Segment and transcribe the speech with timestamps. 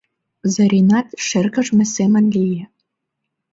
[0.53, 2.63] Зоринат шыргыжме семын лие.